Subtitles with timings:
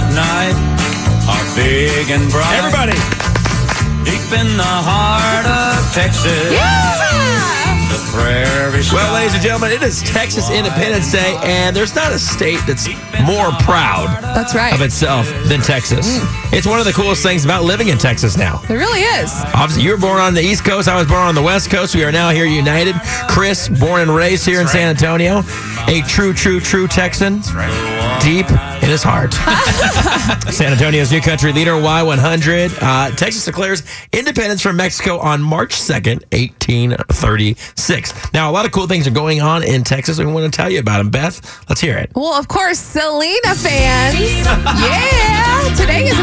[0.00, 0.56] at night
[1.28, 2.56] are big and bright.
[2.56, 2.96] Everybody.
[4.04, 6.50] Deep in the heart of Texas.
[7.90, 12.18] The prairie Well, ladies and gentlemen, it is Texas Independence Day, and there's not a
[12.18, 12.88] state that's
[13.26, 14.72] more proud That's right.
[14.72, 16.18] of itself than Texas.
[16.18, 16.52] Mm.
[16.56, 18.60] It's one of the coolest things about living in Texas now.
[18.68, 19.30] It really is.
[19.54, 20.88] Obviously, you were born on the East Coast.
[20.88, 21.94] I was born on the West Coast.
[21.94, 22.94] We are now here united.
[23.28, 25.42] Chris, born and raised here in San Antonio,
[25.90, 27.40] a true, true, true Texan,
[28.22, 29.34] deep in his heart.
[30.52, 32.78] San Antonio's new country leader, Y100.
[32.80, 33.82] Uh, Texas declares
[34.12, 38.32] independence from Mexico on March 2nd, 1836.
[38.32, 40.20] Now, a lot of cool things are going on in Texas.
[40.20, 41.10] and We want to tell you about them.
[41.10, 42.12] Beth, let's hear it.
[42.14, 44.14] Well, of course, Selena fans.
[44.80, 46.16] Yeah, today is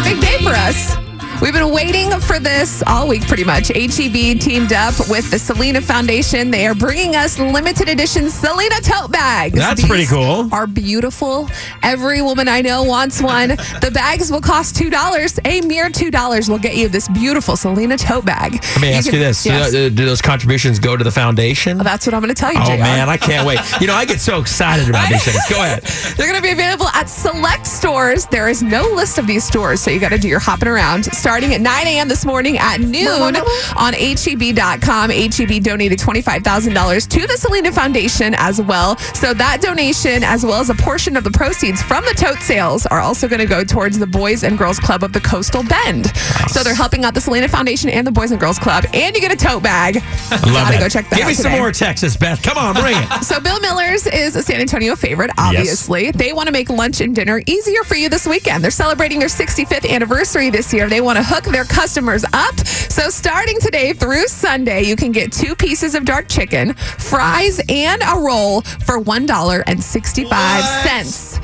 [1.39, 3.67] We've been waiting for this all week, pretty much.
[3.67, 6.49] HEB teamed up with the Selena Foundation.
[6.49, 9.53] They are bringing us limited edition Selena tote bags.
[9.53, 10.49] That's pretty cool.
[10.51, 11.47] Are beautiful.
[11.83, 13.49] Every woman I know wants one.
[13.49, 15.39] the bags will cost two dollars.
[15.45, 18.53] A mere two dollars will get you this beautiful Selena tote bag.
[18.53, 19.71] Let me ask you this: Yes.
[19.71, 21.79] do, do those contributions go to the foundation?
[21.79, 22.81] Oh, that's what I'm going to tell you, Oh JR.
[22.81, 23.59] man, I can't wait.
[23.79, 25.37] You know, I get so excited about these things.
[25.49, 25.83] Go ahead.
[26.17, 28.25] They're going to be available at select stores.
[28.25, 31.05] There is no list of these stores, so you got to do your hopping around.
[31.27, 32.07] Starting at 9 a.m.
[32.07, 33.35] this morning at noon
[33.75, 35.09] on HEB.com.
[35.09, 38.97] HEB donated $25,000 to the Selena Foundation as well.
[38.97, 42.85] So that donation, as well as a portion of the proceeds from the tote sales,
[42.85, 46.15] are also going to go towards the Boys and Girls Club of the Coastal Bend.
[46.47, 49.19] So they're helping out the Selena Foundation and the Boys and Girls Club, and you
[49.19, 49.97] get a tote bag.
[49.97, 50.79] I love Gotta that.
[50.79, 52.41] go check that Give out me some more Texas, Beth.
[52.41, 53.23] Come on, bring it.
[53.27, 56.11] So Bill Miller's is a San Antonio favorite, obviously.
[56.11, 58.63] They want to make lunch and dinner easier for you this weekend.
[58.63, 60.87] They're celebrating their 65th anniversary this year.
[60.87, 62.55] They want to hook their customers up.
[62.67, 68.03] So starting today through Sunday, you can get two pieces of dark chicken, fries, and
[68.03, 70.29] a roll for $1.65.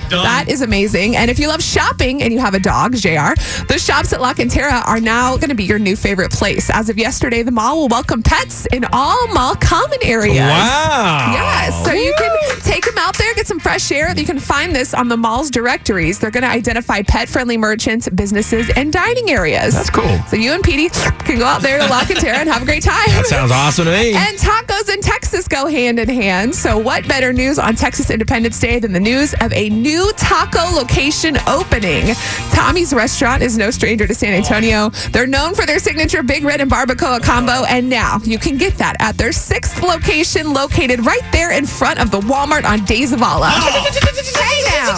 [0.10, 1.16] That is amazing.
[1.16, 3.34] And if you love shopping and you have a dog, JR,
[3.68, 6.70] the shops at La Cantera are now going to be your new favorite place.
[6.70, 10.38] As of yesterday, the mall will welcome pets in all mall common areas.
[10.38, 11.32] Wow.
[11.34, 11.84] Yes.
[11.86, 14.14] So you can take them out there, get some fresh air.
[14.16, 16.20] You can find this on the mall's directories.
[16.20, 19.63] They're going to identify pet friendly merchants, businesses, and dining areas.
[19.72, 20.18] That's cool.
[20.28, 22.84] So you and Petey can go out there to La Cantera and have a great
[22.84, 23.08] time.
[23.08, 24.14] That sounds awesome to me.
[24.14, 26.54] And tacos in Texas go hand in hand.
[26.56, 30.76] So, what better news on Texas Independence Day than the news of a new taco
[30.76, 32.14] location opening?
[32.52, 34.90] Tommy's restaurant is no stranger to San Antonio.
[35.12, 38.78] They're known for their signature Big Red and Barbacoa combo, and now you can get
[38.78, 43.04] that at their sixth location located right there in front of the Walmart on De
[43.04, 43.52] Zavala.
[43.54, 43.90] Oh.
[44.36, 44.96] Hey now.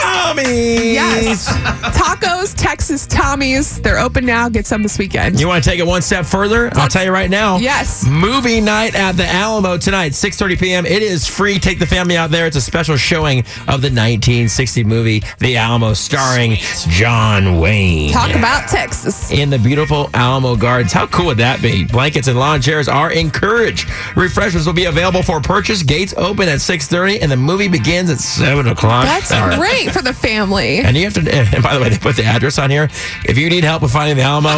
[0.00, 0.92] Tommy.
[0.94, 1.48] Yes.
[1.96, 3.80] Tacos, Texas Tommy's.
[3.80, 4.48] They're open now.
[4.48, 5.40] Get some this weekend.
[5.40, 6.70] You want to take it one step further?
[6.74, 7.56] I'll tell you right now.
[7.58, 8.06] Yes.
[8.06, 10.86] Movie night at the Alamo tonight, 6:30 p.m.
[10.86, 11.58] It is free.
[11.58, 12.46] Take the family out there.
[12.46, 16.54] It's a special showing of the 1960 movie The Alamo, starring
[16.88, 18.12] John Wayne.
[18.12, 19.30] Talk about Texas.
[19.32, 20.92] in the beautiful Alamo Gardens.
[20.92, 21.84] How cool would that be?
[21.84, 23.88] Blankets and lawn chairs are encouraged.
[24.16, 25.82] Refreshments will be available for purchase.
[25.82, 29.04] Gates open at 6.30 and the movie begins at 7 o'clock.
[29.04, 30.78] That's great for the family.
[30.78, 31.20] And you have to,
[31.54, 32.88] and by the way, they put the address on here.
[33.24, 34.56] If you need help with finding the Alamo,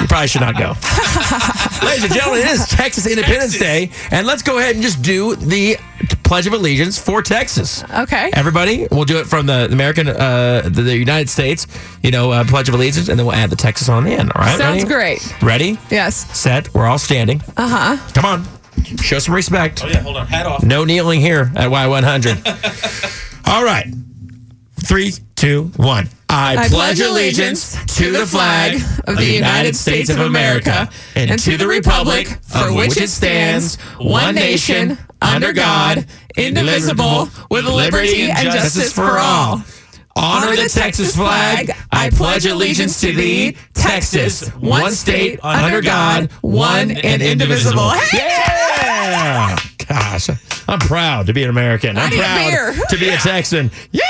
[0.00, 0.70] you probably should not go.
[1.86, 5.36] Ladies and gentlemen, it is Texas Independence Day, and let's go ahead and just do
[5.36, 5.76] the
[6.24, 7.84] Pledge of Allegiance for Texas.
[7.84, 8.32] Okay.
[8.32, 11.68] Everybody, we'll do it from the American, uh, the, the United States,
[12.02, 14.32] you know, uh, Pledge of Allegiance, and then we'll add the Texas on the end.
[14.34, 14.58] All right.
[14.58, 14.92] Sounds Ready?
[14.92, 15.42] great.
[15.42, 15.78] Ready?
[15.88, 16.36] Yes.
[16.36, 16.74] Set.
[16.74, 17.40] We're all standing.
[17.56, 18.12] Uh huh.
[18.14, 18.44] Come on.
[19.00, 19.84] Show some respect.
[19.84, 20.26] Oh yeah, hold on.
[20.26, 20.64] Hat off.
[20.64, 23.46] No kneeling here at Y100.
[23.46, 23.86] All right.
[24.80, 26.08] Three, two, one.
[26.34, 31.66] I, pledge allegiance to the flag of the United States of America and to the
[31.66, 36.06] republic for which it stands, one nation, under God,
[36.36, 39.62] indivisible, with liberty and justice for all.
[40.16, 41.70] Honor the Texas flag.
[41.90, 47.90] I pledge allegiance to thee, Texas, one state, under God, one and indivisible.
[48.12, 49.56] Yeah!
[49.88, 50.30] Gosh,
[50.68, 51.98] I'm proud to be an American.
[51.98, 53.70] I'm proud to be a Texan.
[53.90, 54.02] Yeah!